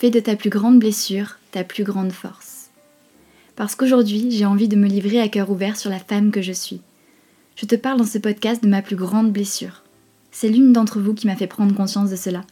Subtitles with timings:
[0.00, 2.70] Fais de ta plus grande blessure ta plus grande force.
[3.56, 6.52] Parce qu'aujourd'hui, j'ai envie de me livrer à cœur ouvert sur la femme que je
[6.52, 6.82] suis.
[7.56, 9.82] Je te parle dans ce podcast de ma plus grande blessure.
[10.30, 12.44] C'est l'une d'entre vous qui m'a fait prendre conscience de cela,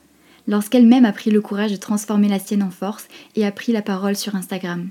[0.48, 3.06] lorsqu'elle-même a pris le courage de transformer la sienne en force
[3.37, 4.88] et a pris la parole sur Instagram.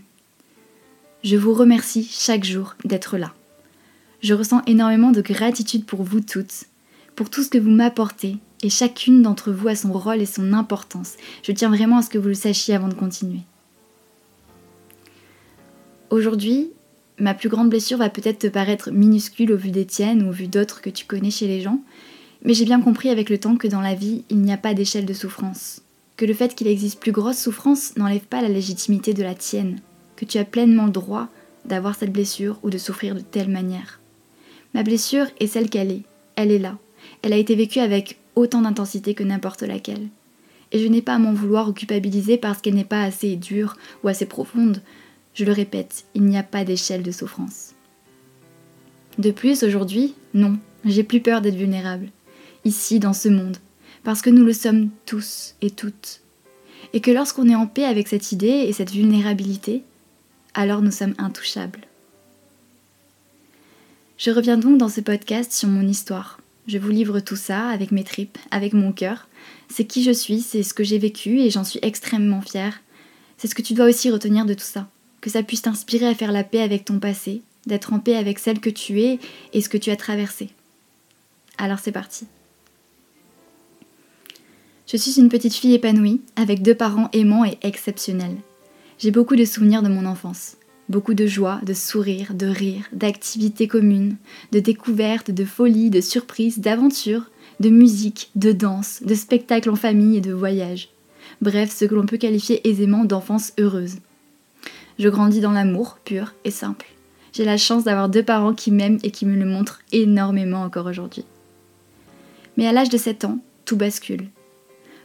[1.25, 3.33] Je vous remercie chaque jour d'être là.
[4.21, 6.67] Je ressens énormément de gratitude pour vous toutes,
[7.17, 10.51] pour tout ce que vous m'apportez, et chacune d'entre vous a son rôle et son
[10.51, 11.13] importance.
[11.43, 13.41] Je tiens vraiment à ce que vous le sachiez avant de continuer.
[16.09, 16.71] Aujourd'hui,
[17.19, 20.31] ma plus grande blessure va peut-être te paraître minuscule au vu des tiennes ou au
[20.31, 21.79] vu d'autres que tu connais chez les gens,
[22.43, 24.73] mais j'ai bien compris avec le temps que dans la vie, il n'y a pas
[24.73, 25.83] d'échelle de souffrance.
[26.17, 29.79] Que le fait qu'il existe plus grosse souffrance n'enlève pas la légitimité de la tienne.
[30.15, 31.27] Que tu as pleinement le droit
[31.65, 33.99] d'avoir cette blessure ou de souffrir de telle manière.
[34.73, 36.03] Ma blessure est celle qu'elle est.
[36.35, 36.79] Elle est là.
[37.21, 40.07] Elle a été vécue avec autant d'intensité que n'importe laquelle.
[40.71, 43.77] Et je n'ai pas à m'en vouloir ou culpabiliser parce qu'elle n'est pas assez dure
[44.03, 44.81] ou assez profonde.
[45.33, 47.73] Je le répète, il n'y a pas d'échelle de souffrance.
[49.17, 52.09] De plus, aujourd'hui, non, j'ai plus peur d'être vulnérable
[52.65, 53.57] ici dans ce monde,
[54.03, 56.21] parce que nous le sommes tous et toutes.
[56.93, 59.83] Et que lorsqu'on est en paix avec cette idée et cette vulnérabilité,
[60.53, 61.81] alors nous sommes intouchables.
[64.17, 66.39] Je reviens donc dans ce podcast sur mon histoire.
[66.67, 69.27] Je vous livre tout ça avec mes tripes, avec mon cœur.
[69.69, 72.81] C'est qui je suis, c'est ce que j'ai vécu et j'en suis extrêmement fière.
[73.37, 74.89] C'est ce que tu dois aussi retenir de tout ça.
[75.21, 78.39] Que ça puisse t'inspirer à faire la paix avec ton passé, d'être en paix avec
[78.39, 79.19] celle que tu es
[79.53, 80.49] et ce que tu as traversé.
[81.57, 82.25] Alors c'est parti.
[84.87, 88.37] Je suis une petite fille épanouie, avec deux parents aimants et exceptionnels.
[88.97, 90.57] J'ai beaucoup de souvenirs de mon enfance.
[90.87, 94.17] Beaucoup de joie, de sourires, de rires, d'activités communes,
[94.51, 100.17] de découvertes, de folies, de surprises, d'aventures, de musique, de danse, de spectacles en famille
[100.17, 100.89] et de voyages.
[101.41, 103.95] Bref, ce que l'on peut qualifier aisément d'enfance heureuse.
[104.99, 106.85] Je grandis dans l'amour pur et simple.
[107.33, 110.85] J'ai la chance d'avoir deux parents qui m'aiment et qui me le montrent énormément encore
[110.85, 111.25] aujourd'hui.
[112.57, 114.29] Mais à l'âge de 7 ans, tout bascule.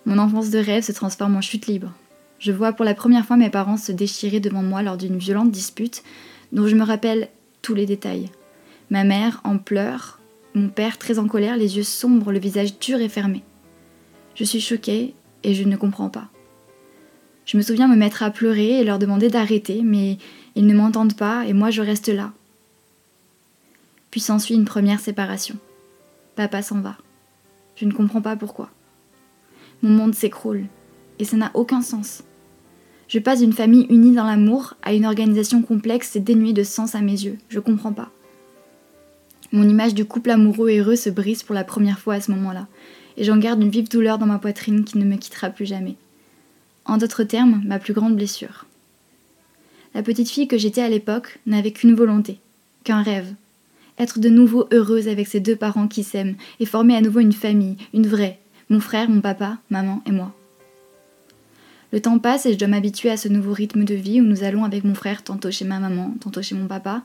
[0.04, 1.92] Mon enfance de rêve se transforme en chute libre.
[2.40, 5.50] Je vois pour la première fois mes parents se déchirer devant moi lors d'une violente
[5.50, 6.02] dispute
[6.52, 7.28] dont je me rappelle
[7.62, 8.30] tous les détails.
[8.90, 10.18] Ma mère en pleurs,
[10.54, 13.44] mon père très en colère, les yeux sombres, le visage dur et fermé.
[14.34, 15.14] Je suis choquée
[15.44, 16.28] et je ne comprends pas.
[17.46, 20.18] Je me souviens me mettre à pleurer et leur demander d'arrêter, mais
[20.56, 22.32] ils ne m'entendent pas et moi je reste là.
[24.10, 25.56] Puis s'ensuit une première séparation.
[26.34, 26.96] Papa s'en va.
[27.76, 28.70] Je ne comprends pas pourquoi
[29.82, 30.66] mon monde s'écroule.
[31.18, 32.22] Et ça n'a aucun sens.
[33.10, 36.94] Je passe d'une famille unie dans l'amour à une organisation complexe et dénuée de sens
[36.94, 37.38] à mes yeux.
[37.48, 38.08] Je comprends pas.
[39.50, 42.30] Mon image du couple amoureux et heureux se brise pour la première fois à ce
[42.30, 42.68] moment-là,
[43.16, 45.96] et j'en garde une vive douleur dans ma poitrine qui ne me quittera plus jamais.
[46.84, 48.66] En d'autres termes, ma plus grande blessure.
[49.92, 52.38] La petite fille que j'étais à l'époque n'avait qu'une volonté,
[52.84, 53.34] qu'un rêve.
[53.98, 57.32] Être de nouveau heureuse avec ses deux parents qui s'aiment et former à nouveau une
[57.32, 58.38] famille, une vraie,
[58.68, 60.32] mon frère, mon papa, maman et moi.
[61.92, 64.44] Le temps passe et je dois m'habituer à ce nouveau rythme de vie où nous
[64.44, 67.02] allons avec mon frère tantôt chez ma maman, tantôt chez mon papa.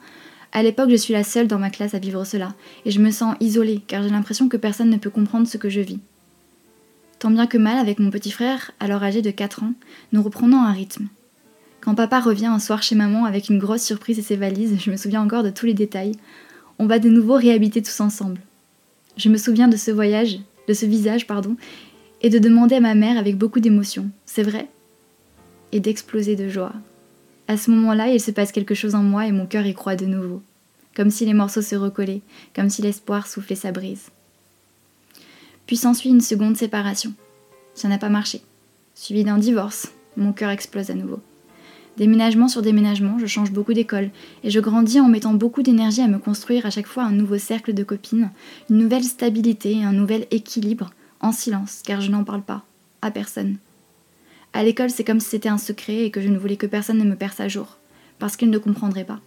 [0.51, 2.53] À l'époque, je suis la seule dans ma classe à vivre cela,
[2.85, 5.69] et je me sens isolée car j'ai l'impression que personne ne peut comprendre ce que
[5.69, 6.00] je vis.
[7.19, 9.74] Tant bien que mal, avec mon petit frère, alors âgé de 4 ans,
[10.13, 11.07] nous reprenons un rythme.
[11.81, 14.91] Quand papa revient un soir chez maman avec une grosse surprise et ses valises, je
[14.91, 16.13] me souviens encore de tous les détails,
[16.78, 18.40] on va de nouveau réhabiter tous ensemble.
[19.18, 21.56] Je me souviens de ce voyage de ce visage, pardon,
[22.22, 24.68] et de demander à ma mère avec beaucoup d'émotion C'est vrai
[25.75, 26.72] Et d'exploser de joie.
[27.50, 29.97] À ce moment-là, il se passe quelque chose en moi et mon cœur y croit
[29.97, 30.41] de nouveau,
[30.96, 32.22] comme si les morceaux se recollaient,
[32.56, 34.08] comme si l'espoir soufflait sa brise.
[35.68, 37.12] Puis s'ensuit une seconde séparation.
[37.74, 38.40] Ça n'a pas marché.
[38.94, 41.19] Suivi d'un divorce, mon cœur explose à nouveau.
[41.97, 44.12] Déménagement sur déménagement, je change beaucoup d'école
[44.46, 47.38] et je grandis en mettant beaucoup d'énergie à me construire à chaque fois un nouveau
[47.38, 48.31] cercle de copines,
[48.69, 52.63] une nouvelle stabilité, un nouvel équilibre, en silence, car je n'en parle pas,
[53.02, 53.57] à personne.
[54.55, 56.97] À l'école, c'est comme si c'était un secret et que je ne voulais que personne
[56.97, 57.77] ne me perce à jour,
[58.19, 59.19] parce qu'il ne comprendrait pas.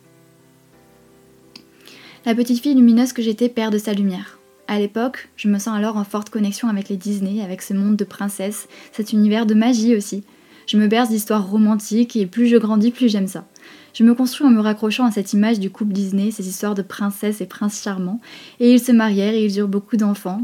[2.24, 4.38] La petite fille lumineuse que j'étais perd de sa lumière.
[4.68, 7.96] À l'époque, je me sens alors en forte connexion avec les Disney, avec ce monde
[7.96, 10.24] de princesses, cet univers de magie aussi,
[10.66, 13.46] je me berce d'histoires romantiques et plus je grandis, plus j'aime ça.
[13.92, 16.82] Je me construis en me raccrochant à cette image du couple Disney, ces histoires de
[16.82, 18.20] princesses et princes charmants,
[18.60, 20.42] et ils se marièrent et ils eurent beaucoup d'enfants,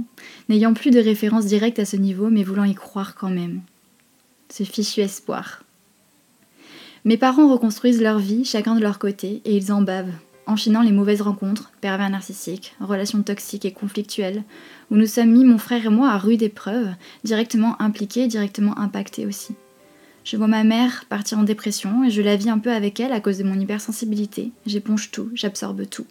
[0.50, 3.60] n'ayant plus de référence directe à ce niveau, mais voulant y croire quand même.
[4.56, 5.64] Ce fichu espoir.
[7.04, 10.14] Mes parents reconstruisent leur vie, chacun de leur côté, et ils en bavent,
[10.46, 14.44] enchaînant les mauvaises rencontres, pervers narcissiques, relations toxiques et conflictuelles,
[14.92, 19.26] où nous sommes mis, mon frère et moi, à rude épreuve, directement impliqués, directement impactés
[19.26, 19.56] aussi.
[20.22, 23.12] Je vois ma mère partir en dépression et je la vis un peu avec elle
[23.12, 24.52] à cause de mon hypersensibilité.
[24.66, 26.06] J'éponge tout, j'absorbe tout.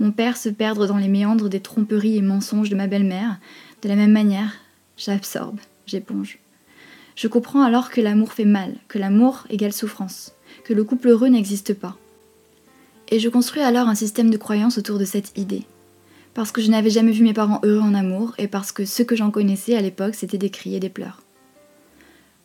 [0.00, 3.36] Mon père se perdre dans les méandres des tromperies et mensonges de ma belle-mère.
[3.82, 4.54] De la même manière,
[4.96, 6.38] j'absorbe, j'éponge.
[7.16, 10.34] Je comprends alors que l'amour fait mal, que l'amour égale souffrance,
[10.64, 11.96] que le couple heureux n'existe pas.
[13.08, 15.62] Et je construis alors un système de croyance autour de cette idée.
[16.34, 19.02] Parce que je n'avais jamais vu mes parents heureux en amour et parce que ce
[19.02, 21.22] que j'en connaissais à l'époque c'était des cris et des pleurs.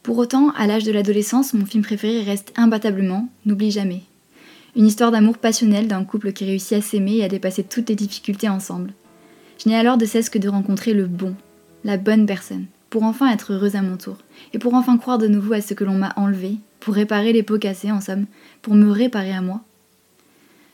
[0.03, 4.03] Pour autant, à l'âge de l'adolescence, mon film préféré reste imbattablement N'oublie jamais.
[4.77, 7.95] Une histoire d'amour passionnel d'un couple qui réussit à s'aimer et à dépasser toutes les
[7.95, 8.93] difficultés ensemble.
[9.61, 11.35] Je n'ai alors de cesse que de rencontrer le bon,
[11.83, 14.17] la bonne personne, pour enfin être heureuse à mon tour,
[14.53, 17.41] et pour enfin croire de nouveau à ce que l'on m'a enlevé, pour réparer les
[17.41, 18.25] pots cassés en somme,
[18.61, 19.61] pour me réparer à moi.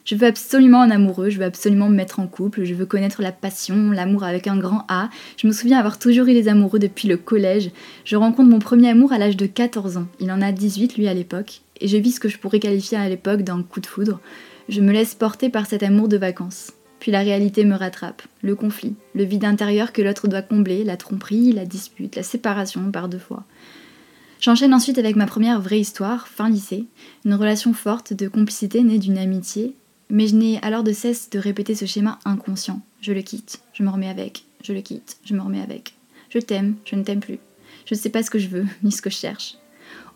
[0.03, 3.21] Je veux absolument un amoureux, je veux absolument me mettre en couple, je veux connaître
[3.21, 5.09] la passion, l'amour avec un grand A.
[5.35, 7.71] Je me souviens avoir toujours eu les amoureux depuis le collège.
[8.05, 10.07] Je rencontre mon premier amour à l'âge de 14 ans.
[10.21, 11.59] Il en a 18 lui à l'époque.
[11.81, 14.21] Et je vis ce que je pourrais qualifier à l'époque d'un coup de foudre.
[14.69, 16.71] Je me laisse porter par cet amour de vacances.
[17.07, 18.21] Puis la réalité me rattrape.
[18.41, 22.91] Le conflit, le vide intérieur que l'autre doit combler, la tromperie, la dispute, la séparation
[22.91, 23.45] par deux fois.
[24.41, 26.83] J'enchaîne ensuite avec ma première vraie histoire, fin lycée,
[27.23, 29.73] une relation forte de complicité née d'une amitié
[30.09, 32.81] mais je n'ai alors de cesse de répéter ce schéma inconscient.
[32.99, 35.93] Je le quitte, je me remets avec, je le quitte, je me remets avec.
[36.29, 37.39] Je t'aime, je ne t'aime plus.
[37.85, 39.55] Je ne sais pas ce que je veux, ni ce que je cherche.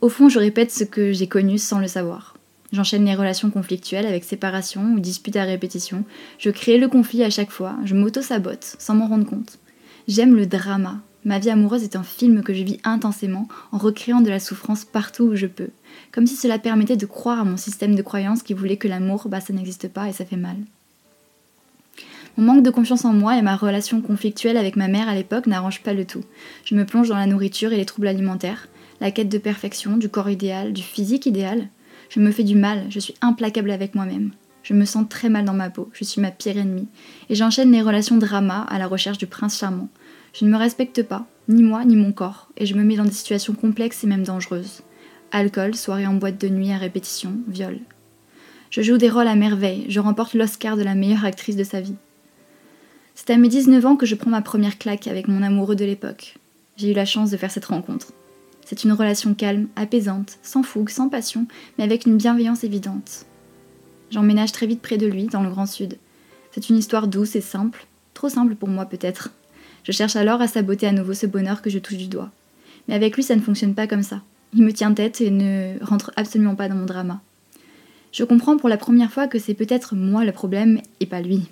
[0.01, 2.35] Au fond, je répète ce que j'ai connu sans le savoir.
[2.71, 6.05] J'enchaîne les relations conflictuelles avec séparation ou disputes à répétition.
[6.37, 9.59] Je crée le conflit à chaque fois, je m'auto-sabote sans m'en rendre compte.
[10.07, 14.21] J'aime le drama, Ma vie amoureuse est un film que je vis intensément en recréant
[14.21, 15.69] de la souffrance partout où je peux,
[16.11, 19.27] comme si cela permettait de croire à mon système de croyance qui voulait que l'amour,
[19.27, 20.57] bah ça n'existe pas et ça fait mal.
[22.37, 25.45] Mon manque de confiance en moi et ma relation conflictuelle avec ma mère à l'époque
[25.45, 26.23] n'arrangent pas le tout.
[26.65, 28.67] Je me plonge dans la nourriture et les troubles alimentaires,
[28.99, 31.67] la quête de perfection, du corps idéal, du physique idéal.
[32.11, 34.31] Je me fais du mal, je suis implacable avec moi-même.
[34.63, 36.89] Je me sens très mal dans ma peau, je suis ma pire ennemie.
[37.29, 39.87] Et j'enchaîne les relations drama à la recherche du prince charmant,
[40.33, 43.05] je ne me respecte pas, ni moi ni mon corps, et je me mets dans
[43.05, 44.81] des situations complexes et même dangereuses.
[45.31, 47.79] Alcool, soirée en boîte de nuit à répétition, viol.
[48.71, 51.79] Je joue des rôles à merveille, je remporte l'Oscar de la meilleure actrice de sa
[51.79, 51.95] vie.
[53.15, 55.85] C'est à mes 19 ans que je prends ma première claque avec mon amoureux de
[55.85, 56.35] l'époque.
[56.75, 58.07] J'ai eu la chance de faire cette rencontre.
[58.71, 61.45] C'est une relation calme, apaisante, sans fougue, sans passion,
[61.77, 63.25] mais avec une bienveillance évidente.
[64.11, 65.97] J'emménage très vite près de lui, dans le Grand Sud.
[66.51, 69.31] C'est une histoire douce et simple, trop simple pour moi peut-être,
[69.83, 72.31] je cherche alors à saboter à nouveau ce bonheur que je touche du doigt.
[72.87, 74.21] Mais avec lui, ça ne fonctionne pas comme ça.
[74.53, 77.19] Il me tient tête et ne rentre absolument pas dans mon drama.
[78.13, 81.49] Je comprends pour la première fois que c'est peut-être moi le problème et pas lui.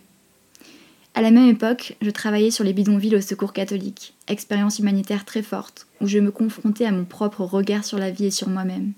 [1.16, 5.42] À la même époque, je travaillais sur les bidonvilles au secours catholique, expérience humanitaire très
[5.42, 8.94] forte, où je me confrontais à mon propre regard sur la vie et sur moi-même.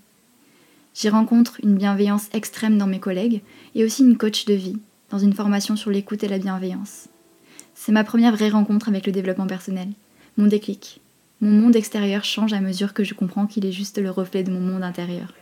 [0.93, 3.41] J'y rencontre une bienveillance extrême dans mes collègues
[3.75, 4.77] et aussi une coach de vie,
[5.09, 7.07] dans une formation sur l'écoute et la bienveillance.
[7.75, 9.87] C'est ma première vraie rencontre avec le développement personnel,
[10.37, 10.99] mon déclic.
[11.39, 14.51] Mon monde extérieur change à mesure que je comprends qu'il est juste le reflet de
[14.51, 15.33] mon monde intérieur.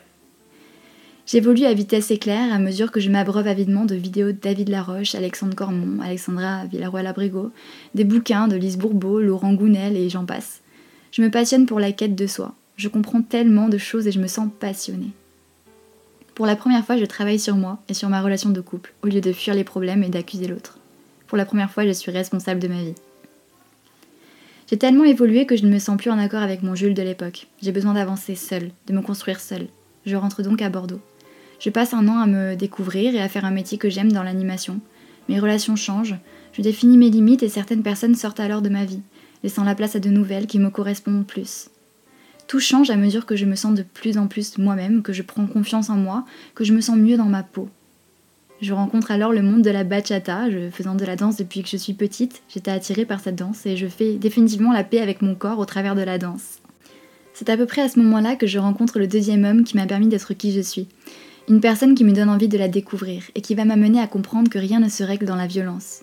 [1.32, 5.14] J'évolue à vitesse éclair à mesure que je m'abreuve avidement de vidéos de David Laroche,
[5.14, 7.52] Alexandre Cormon, Alexandra Villaroy-Labrigo,
[7.94, 10.62] des bouquins de Lise Bourbeau, Laurent Gounel et j'en passe.
[11.12, 12.56] Je me passionne pour la quête de soi.
[12.78, 15.12] Je comprends tellement de choses et je me sens passionnée.
[16.34, 19.08] Pour la première fois, je travaille sur moi et sur ma relation de couple, au
[19.08, 20.80] lieu de fuir les problèmes et d'accuser l'autre.
[21.28, 22.96] Pour la première fois, je suis responsable de ma vie.
[24.68, 27.04] J'ai tellement évolué que je ne me sens plus en accord avec mon Jules de
[27.04, 27.46] l'époque.
[27.62, 29.68] J'ai besoin d'avancer seule, de me construire seule.
[30.08, 31.02] Je rentre donc à Bordeaux.
[31.60, 34.24] Je passe un an à me découvrir et à faire un métier que j'aime dans
[34.24, 34.80] l'animation.
[35.28, 36.16] Mes relations changent,
[36.54, 39.02] je définis mes limites et certaines personnes sortent alors de ma vie,
[39.44, 41.70] laissant la place à de nouvelles qui me correspondent plus.
[42.48, 45.22] Tout change à mesure que je me sens de plus en plus moi-même, que je
[45.22, 46.26] prends confiance en moi,
[46.56, 47.70] que je me sens mieux dans ma peau.
[48.62, 50.46] Je rencontre alors le monde de la bachata.
[50.72, 53.78] Faisant de la danse depuis que je suis petite, j'étais attirée par cette danse et
[53.78, 56.60] je fais définitivement la paix avec mon corps au travers de la danse.
[57.34, 59.86] C'est à peu près à ce moment-là que je rencontre le deuxième homme qui m'a
[59.86, 60.88] permis d'être qui je suis.
[61.50, 64.52] Une personne qui me donne envie de la découvrir et qui va m'amener à comprendre
[64.52, 66.02] que rien ne se règle dans la violence.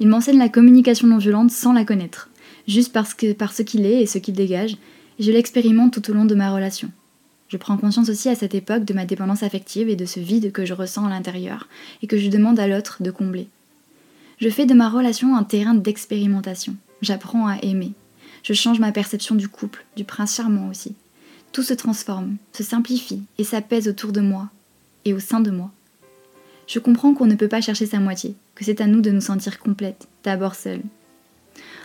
[0.00, 2.30] Il m'enseigne la communication non violente sans la connaître,
[2.66, 4.78] juste parce par ce qu'il est et ce qu'il dégage,
[5.18, 6.90] et je l'expérimente tout au long de ma relation.
[7.48, 10.50] Je prends conscience aussi à cette époque de ma dépendance affective et de ce vide
[10.50, 11.68] que je ressens à l'intérieur
[12.02, 13.48] et que je demande à l'autre de combler.
[14.38, 16.74] Je fais de ma relation un terrain d'expérimentation.
[17.02, 17.92] J'apprends à aimer.
[18.42, 20.94] Je change ma perception du couple, du prince charmant aussi.
[21.52, 24.48] Tout se transforme, se simplifie et s'apaise autour de moi
[25.06, 25.70] et au sein de moi.
[26.66, 29.20] Je comprends qu'on ne peut pas chercher sa moitié, que c'est à nous de nous
[29.20, 30.82] sentir complètes, d'abord seule.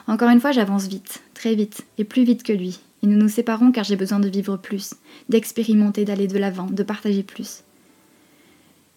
[0.07, 3.29] Encore une fois, j'avance vite, très vite, et plus vite que lui, Et nous nous
[3.29, 4.93] séparons car j'ai besoin de vivre plus,
[5.29, 7.63] d'expérimenter, d'aller de l'avant, de partager plus.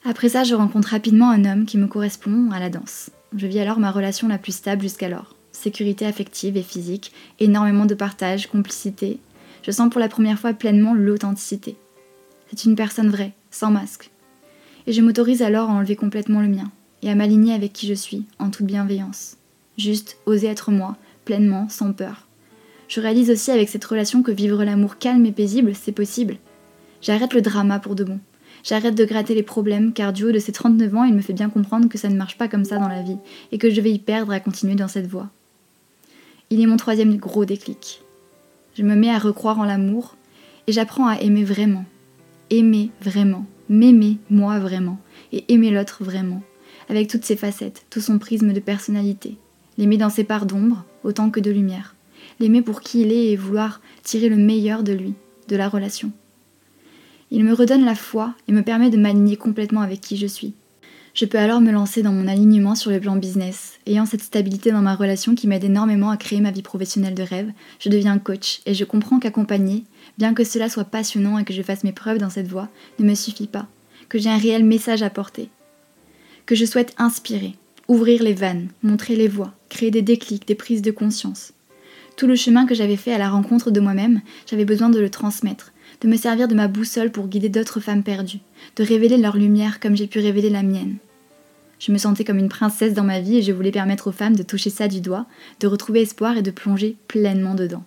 [0.04, 3.10] Après ça, je rencontre rapidement un homme qui me correspond à la danse.
[3.36, 5.34] Je vis alors ma relation la plus stable jusqu'alors.
[5.52, 9.18] Sécurité affective et physique, énormément de partage, complicité.
[9.62, 11.76] Je sens pour la première fois pleinement l'authenticité.
[12.48, 14.10] C'est une personne vraie, sans masque.
[14.86, 16.70] Et je m'autorise alors à enlever complètement le mien
[17.02, 19.36] et à m'aligner avec qui je suis, en toute bienveillance.
[19.76, 22.26] Juste oser être moi, pleinement, sans peur.
[22.88, 26.36] Je réalise aussi avec cette relation que vivre l'amour calme et paisible, c'est possible.
[27.02, 28.20] J'arrête le drama pour de bon.
[28.62, 31.34] J'arrête de gratter les problèmes car du haut de ces 39 ans, il me fait
[31.34, 33.18] bien comprendre que ça ne marche pas comme ça dans la vie
[33.52, 35.28] et que je vais y perdre à continuer dans cette voie.
[36.50, 38.00] Il est mon troisième gros déclic.
[38.76, 40.16] Je me mets à recroire en l'amour
[40.66, 41.84] et j'apprends à aimer vraiment.
[42.50, 43.44] Aimer vraiment.
[43.74, 45.00] M'aimer moi vraiment.
[45.32, 46.44] Et aimer l'autre vraiment.
[46.88, 49.36] Avec toutes ses facettes, tout son prisme de personnalité.
[49.78, 51.96] L'aimer dans ses parts d'ombre autant que de lumière.
[52.38, 55.14] L'aimer pour qui il est et vouloir tirer le meilleur de lui,
[55.48, 56.12] de la relation.
[57.32, 60.54] Il me redonne la foi et me permet de m'aligner complètement avec qui je suis.
[61.14, 63.78] Je peux alors me lancer dans mon alignement sur le plan business.
[63.86, 67.22] Ayant cette stabilité dans ma relation qui m'aide énormément à créer ma vie professionnelle de
[67.22, 69.84] rêve, je deviens coach et je comprends qu'accompagner,
[70.18, 72.68] bien que cela soit passionnant et que je fasse mes preuves dans cette voie,
[72.98, 73.68] ne me suffit pas,
[74.08, 75.50] que j'ai un réel message à porter,
[76.46, 77.54] que je souhaite inspirer,
[77.86, 81.52] ouvrir les vannes, montrer les voies, créer des déclics, des prises de conscience.
[82.16, 85.10] Tout le chemin que j'avais fait à la rencontre de moi-même, j'avais besoin de le
[85.10, 88.40] transmettre, de me servir de ma boussole pour guider d'autres femmes perdues,
[88.74, 90.96] de révéler leur lumière comme j'ai pu révéler la mienne.
[91.78, 94.36] Je me sentais comme une princesse dans ma vie et je voulais permettre aux femmes
[94.36, 95.26] de toucher ça du doigt,
[95.60, 97.84] de retrouver espoir et de plonger pleinement dedans.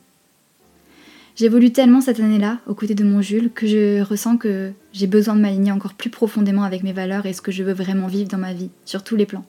[1.35, 5.35] J'évolue tellement cette année-là, aux côtés de mon Jules, que je ressens que j'ai besoin
[5.35, 8.29] de m'aligner encore plus profondément avec mes valeurs et ce que je veux vraiment vivre
[8.29, 9.45] dans ma vie, sur tous les plans.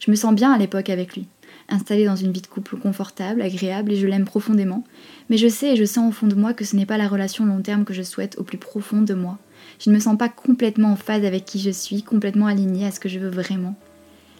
[0.00, 1.28] Je me sens bien à l'époque avec lui
[1.68, 4.84] installée dans une vie de couple confortable, agréable, et je l'aime profondément.
[5.30, 7.08] Mais je sais et je sens au fond de moi que ce n'est pas la
[7.08, 9.38] relation long terme que je souhaite au plus profond de moi.
[9.80, 12.90] Je ne me sens pas complètement en phase avec qui je suis, complètement alignée à
[12.90, 13.74] ce que je veux vraiment.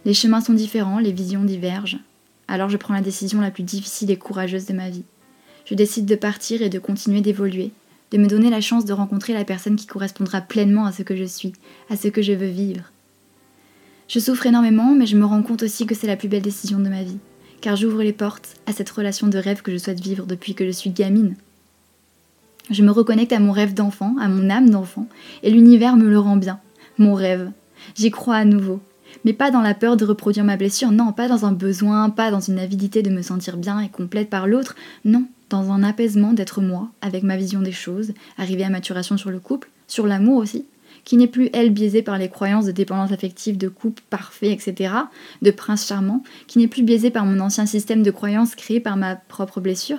[0.05, 1.99] Les chemins sont différents, les visions divergent.
[2.49, 5.05] Alors je prends la décision la plus difficile et courageuse de ma vie.
[5.64, 7.73] Je décide de partir et de continuer d'évoluer,
[8.11, 11.17] de me donner la chance de rencontrer la personne qui correspondra pleinement à ce que
[11.17, 11.55] je suis,
[11.88, 12.93] à ce que je veux vivre.
[14.09, 16.79] Je souffre énormément, mais je me rends compte aussi que c'est la plus belle décision
[16.79, 17.19] de ma vie,
[17.62, 20.67] car j'ouvre les portes à cette relation de rêve que je souhaite vivre depuis que
[20.67, 21.35] je suis gamine.
[22.71, 25.06] Je me reconnecte à mon rêve d'enfant, à mon âme d'enfant,
[25.42, 26.61] et l'univers me le rend bien,
[26.97, 27.50] mon rêve.
[27.94, 28.80] J'y crois à nouveau,
[29.25, 32.30] mais pas dans la peur de reproduire ma blessure, non, pas dans un besoin, pas
[32.30, 36.33] dans une avidité de me sentir bien et complète par l'autre, non, dans un apaisement
[36.33, 40.38] d'être moi, avec ma vision des choses, arriver à maturation sur le couple, sur l'amour
[40.38, 40.64] aussi,
[41.04, 44.94] qui n'est plus, elle, biaisée par les croyances de dépendance affective, de couple parfait, etc.,
[45.42, 48.97] de prince charmant, qui n'est plus biaisée par mon ancien système de croyances créé par
[48.97, 49.99] ma propre blessure.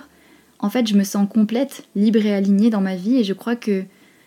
[0.65, 3.55] En fait, je me sens complète, libre et alignée dans ma vie et je crois
[3.55, 3.83] que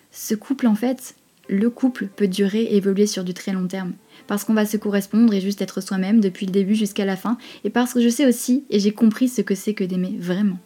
[0.09, 1.15] ce couple, en fait,
[1.49, 3.91] le couple peut durer et évoluer sur du très long terme.
[4.25, 7.37] Parce qu'on va se correspondre et juste être soi-même depuis le début jusqu'à la fin,
[7.65, 10.59] et parce que je sais aussi et j'ai compris ce que c'est que d'aimer vraiment.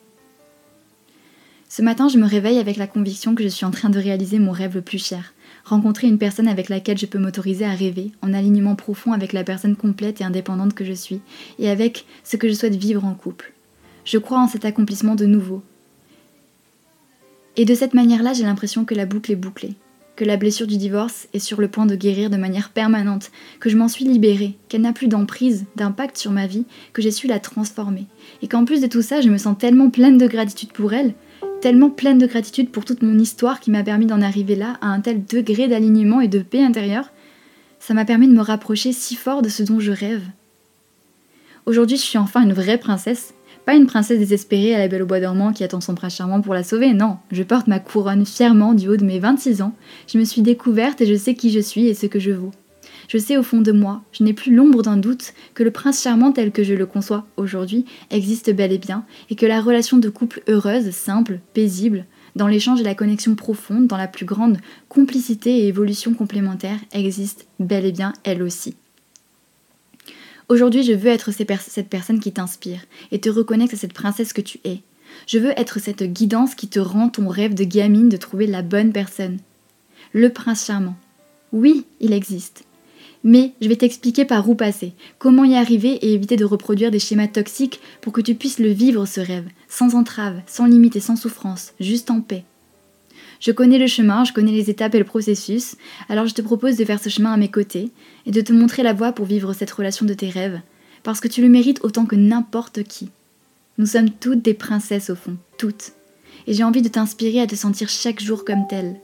[1.70, 4.38] Ce matin, je me réveille avec la conviction que je suis en train de réaliser
[4.38, 5.34] mon rêve le plus cher,
[5.66, 9.44] rencontrer une personne avec laquelle je peux m'autoriser à rêver, en alignement profond avec la
[9.44, 11.22] personne complète et indépendante que je suis,
[11.58, 13.54] et avec ce que je souhaite vivre en couple.
[14.06, 15.62] Je crois en cet accomplissement de nouveau.
[17.56, 19.76] Et de cette manière-là, j'ai l'impression que la boucle est bouclée,
[20.16, 23.70] que la blessure du divorce est sur le point de guérir de manière permanente, que
[23.70, 27.28] je m'en suis libérée, qu'elle n'a plus d'emprise, d'impact sur ma vie, que j'ai su
[27.28, 28.08] la transformer,
[28.42, 31.14] et qu'en plus de tout ça, je me sens tellement pleine de gratitude pour elle
[31.64, 34.88] tellement pleine de gratitude pour toute mon histoire qui m'a permis d'en arriver là à
[34.88, 37.10] un tel degré d'alignement et de paix intérieure.
[37.80, 40.24] Ça m'a permis de me rapprocher si fort de ce dont je rêve.
[41.66, 43.34] Aujourd'hui, je suis enfin une vraie princesse.
[43.66, 46.42] Pas une princesse désespérée à la belle au bois dormant qui attend son prince charmant
[46.42, 47.18] pour la sauver, non.
[47.32, 49.74] Je porte ma couronne fièrement du haut de mes 26 ans.
[50.08, 52.52] Je me suis découverte et je sais qui je suis et ce que je vaux.
[53.08, 56.02] Je sais au fond de moi, je n'ai plus l'ombre d'un doute, que le prince
[56.02, 59.98] charmant tel que je le conçois aujourd'hui existe bel et bien, et que la relation
[59.98, 62.06] de couple heureuse, simple, paisible,
[62.36, 64.58] dans l'échange et la connexion profonde, dans la plus grande
[64.90, 68.76] complicité et évolution complémentaire, existe bel et bien elle aussi.
[70.54, 72.82] Aujourd'hui, je veux être cette personne qui t'inspire
[73.12, 74.82] et te reconnecte à cette princesse que tu es.
[75.26, 78.62] Je veux être cette guidance qui te rend ton rêve de gamine de trouver la
[78.62, 79.40] bonne personne.
[80.12, 80.96] Le prince charmant.
[81.54, 82.66] Oui, il existe.
[83.24, 87.00] Mais je vais t'expliquer par où passer, comment y arriver et éviter de reproduire des
[87.00, 91.00] schémas toxiques pour que tu puisses le vivre ce rêve, sans entrave, sans limite et
[91.00, 92.44] sans souffrance, juste en paix.
[93.44, 95.76] Je connais le chemin, je connais les étapes et le processus,
[96.08, 97.92] alors je te propose de faire ce chemin à mes côtés
[98.26, 100.62] et de te montrer la voie pour vivre cette relation de tes rêves,
[101.04, 103.10] parce que tu le mérites autant que n'importe qui.
[103.78, 105.92] Nous sommes toutes des princesses au fond, toutes.
[106.48, 108.96] Et j'ai envie de t'inspirer à te sentir chaque jour comme tel.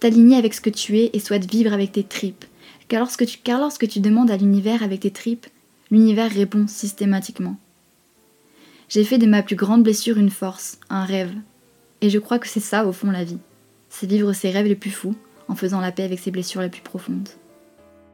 [0.00, 2.44] T'aligner avec ce que tu es et souhaite vivre avec tes tripes.
[2.88, 5.46] Car lorsque tu demandes à l'univers avec tes tripes,
[5.90, 7.56] l'univers répond systématiquement.
[8.90, 11.32] J'ai fait de ma plus grande blessure une force, un rêve.
[12.02, 13.38] Et je crois que c'est ça au fond la vie.
[13.94, 15.14] C'est vivre ses rêves les plus fous
[15.48, 17.28] en faisant la paix avec ses blessures les plus profondes.